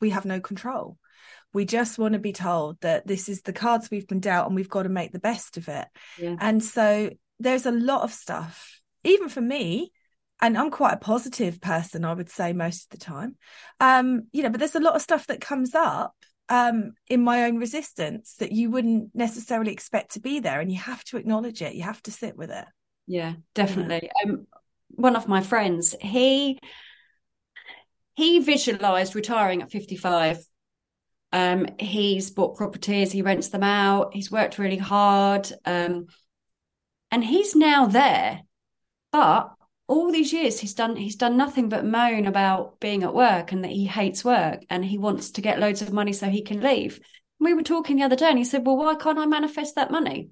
[0.00, 0.98] we have no control.
[1.52, 4.54] We just want to be told that this is the cards we've been dealt and
[4.54, 5.88] we've got to make the best of it.
[6.20, 6.36] Yeah.
[6.38, 9.92] And so there's a lot of stuff, even for me,
[10.40, 13.36] and I'm quite a positive person, I would say most of the time.
[13.80, 16.14] Um, you know, but there's a lot of stuff that comes up
[16.50, 20.78] um in my own resistance that you wouldn't necessarily expect to be there and you
[20.78, 22.64] have to acknowledge it you have to sit with it
[23.06, 24.10] Yeah, definitely.
[24.24, 24.46] Um,
[24.90, 26.58] one of my friends, he
[28.18, 30.44] he visualized retiring at 55.
[31.30, 36.06] Um, he's bought properties, he rents them out, he's worked really hard, um,
[37.12, 38.40] and he's now there.
[39.12, 39.52] But
[39.86, 43.62] all these years he's done he's done nothing but moan about being at work and
[43.62, 46.60] that he hates work and he wants to get loads of money so he can
[46.60, 46.98] leave.
[47.38, 49.92] We were talking the other day and he said, Well, why can't I manifest that
[49.92, 50.30] money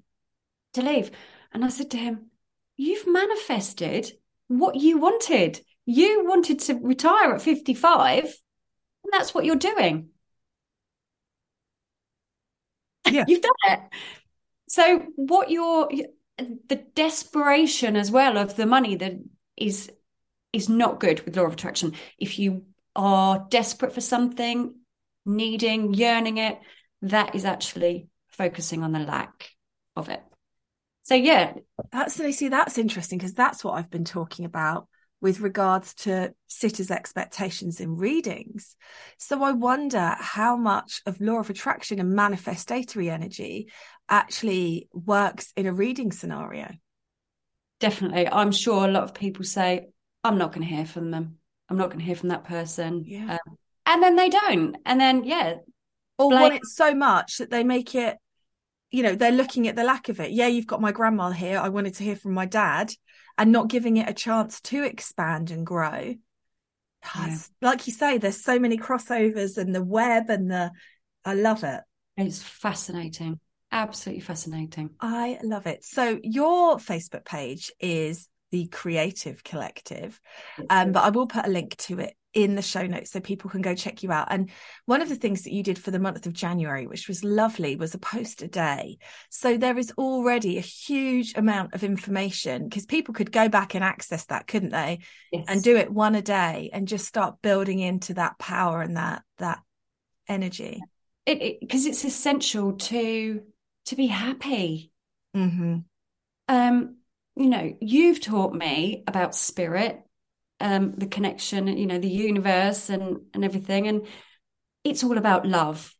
[0.73, 1.09] to leave?
[1.53, 2.31] And I said to him,
[2.75, 4.11] You've manifested
[4.49, 5.61] what you wanted.
[5.89, 10.09] You wanted to retire at 55, and that's what you're doing.
[13.09, 13.23] Yeah.
[13.27, 13.79] You've done it.
[14.67, 15.89] So, what you're
[16.67, 19.13] the desperation as well of the money that
[19.55, 19.89] is
[20.51, 21.93] is not good with law of attraction.
[22.19, 24.75] If you are desperate for something,
[25.25, 26.59] needing, yearning it,
[27.03, 29.51] that is actually focusing on the lack
[29.95, 30.21] of it.
[31.03, 31.53] So yeah,
[31.93, 34.89] that's see that's interesting because that's what i've been talking about
[35.21, 38.75] with regards to sitters expectations in readings
[39.17, 43.67] so i wonder how much of law of attraction and manifestatory energy
[44.09, 46.71] actually works in a reading scenario
[47.79, 48.27] definitely.
[48.27, 49.87] I'm sure a lot of people say,
[50.23, 51.37] I'm not going to hear from them.
[51.69, 53.03] I'm not going to hear from that person.
[53.05, 53.33] Yeah.
[53.33, 54.77] Um, and then they don't.
[54.85, 55.55] And then, yeah,
[56.17, 58.17] or Blame- want it so much that they make it
[58.89, 61.59] you know they're looking at the lack of it yeah you've got my grandma here
[61.59, 62.89] i wanted to hear from my dad
[63.37, 66.15] and not giving it a chance to expand and grow.
[67.15, 70.71] That's- like you say there's so many crossovers and the web and the
[71.23, 71.81] i love it.
[72.15, 73.39] It's fascinating.
[73.71, 74.91] Absolutely fascinating.
[74.99, 75.83] i love it.
[75.83, 80.19] So your facebook page is the creative collective
[80.69, 83.49] um, but I will put a link to it in the show notes so people
[83.49, 84.27] can go check you out.
[84.29, 84.51] And
[84.85, 87.75] one of the things that you did for the month of January, which was lovely,
[87.75, 88.99] was a post a day.
[89.31, 93.83] So there is already a huge amount of information because people could go back and
[93.83, 94.99] access that, couldn't they?
[95.31, 95.45] Yes.
[95.47, 99.23] And do it one a day and just start building into that power and that
[99.39, 99.59] that
[100.27, 100.79] energy.
[101.25, 103.41] it because it's essential to
[103.87, 104.91] to be happy.
[105.35, 105.77] Mm-hmm.
[106.49, 106.97] Um,
[107.35, 110.01] you know, you've taught me about spirit,
[110.59, 114.07] um, the connection, you know, the universe and and everything, and
[114.83, 115.95] it's all about love,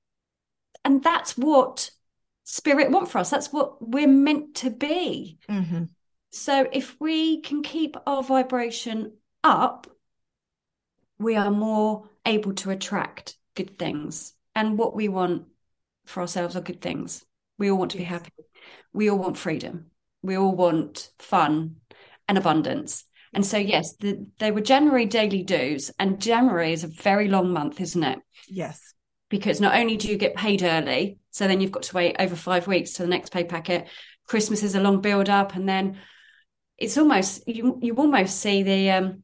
[0.83, 1.91] and that's what
[2.43, 3.29] spirit want for us.
[3.29, 5.37] That's what we're meant to be.
[5.49, 5.85] Mm-hmm.
[6.31, 9.87] So if we can keep our vibration up,
[11.19, 14.33] we are more able to attract good things.
[14.55, 15.45] And what we want
[16.05, 17.25] for ourselves are good things.
[17.57, 18.31] We all want to be happy.
[18.93, 19.87] We all want freedom.
[20.21, 21.77] We all want fun
[22.27, 23.03] and abundance.
[23.33, 25.91] And so, yes, the, they were January daily dues.
[25.99, 28.19] and January is a very long month, isn't it?
[28.47, 28.93] Yes.
[29.29, 32.35] because not only do you get paid early, so then you've got to wait over
[32.35, 33.87] five weeks to the next pay packet.
[34.27, 35.97] Christmas is a long build up, and then
[36.77, 39.23] it's almost you you almost see the um,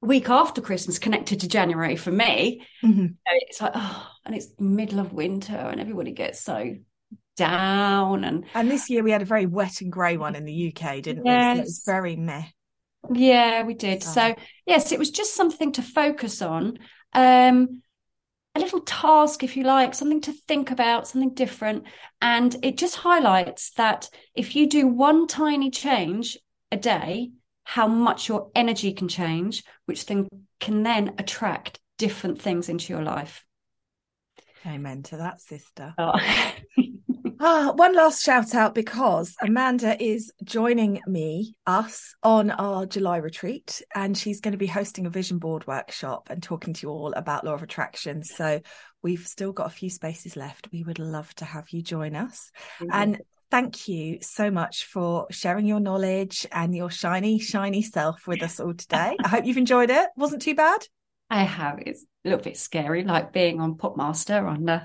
[0.00, 2.66] week after Christmas connected to January for me.
[2.84, 3.06] Mm-hmm.
[3.48, 6.76] It's like oh, and it's middle of winter, and everybody gets so
[7.36, 10.74] down and and this year we had a very wet and grey one in the
[10.74, 11.54] UK, didn't yes.
[11.54, 11.56] we?
[11.56, 12.44] So it was very meh.
[13.14, 14.02] Yeah, we did.
[14.02, 14.10] So.
[14.10, 14.34] so
[14.66, 16.78] yes, it was just something to focus on.
[17.12, 17.82] Um,
[18.54, 21.84] a little task, if you like, something to think about, something different.
[22.22, 26.38] And it just highlights that if you do one tiny change
[26.72, 27.32] a day,
[27.64, 30.28] how much your energy can change, which then
[30.58, 33.44] can then attract different things into your life.
[34.64, 35.94] Amen to that, sister.
[35.98, 36.18] Oh.
[37.40, 43.82] ah, one last shout out because Amanda is joining me, us, on our July retreat,
[43.94, 47.12] and she's going to be hosting a vision board workshop and talking to you all
[47.12, 48.22] about law of attraction.
[48.22, 48.60] So
[49.02, 50.68] we've still got a few spaces left.
[50.72, 52.50] We would love to have you join us.
[52.80, 52.90] Mm-hmm.
[52.92, 53.20] And
[53.50, 58.60] thank you so much for sharing your knowledge and your shiny, shiny self with us
[58.60, 59.16] all today.
[59.22, 60.08] I hope you've enjoyed it.
[60.16, 60.80] Wasn't too bad.
[61.28, 61.80] I have.
[61.84, 64.84] It's a little bit scary, like being on Popmaster on uh,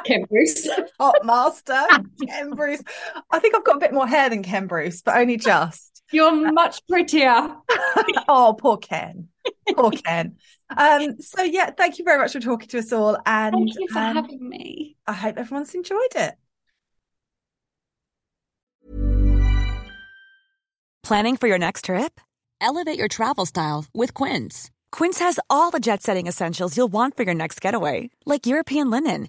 [0.00, 0.68] Ken Bruce.
[1.00, 2.82] Popmaster, Ken Bruce.
[3.30, 6.02] I think I've got a bit more hair than Ken Bruce, but only just.
[6.12, 7.54] You're much prettier.
[8.28, 9.28] oh, poor Ken.
[9.74, 10.36] Poor Ken.
[10.76, 13.16] Um, so yeah, thank you very much for talking to us all.
[13.26, 14.96] And thank you for um, having me.
[15.06, 16.34] I hope everyone's enjoyed it.
[21.02, 22.18] Planning for your next trip?
[22.60, 24.70] Elevate your travel style with Quince.
[24.90, 28.90] Quince has all the jet setting essentials you'll want for your next getaway, like European
[28.90, 29.28] linen,